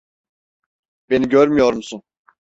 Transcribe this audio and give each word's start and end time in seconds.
Beni 1.09 1.29
görmüyor 1.29 1.73
musun? 1.73 2.03